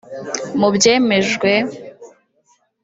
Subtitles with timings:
[0.59, 1.51] Mu byemejwe